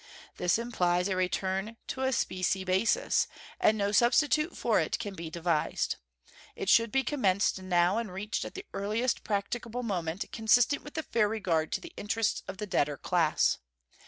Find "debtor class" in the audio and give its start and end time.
12.65-13.59